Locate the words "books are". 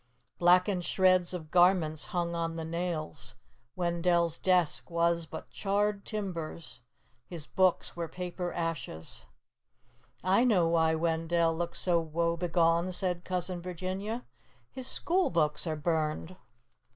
15.29-15.75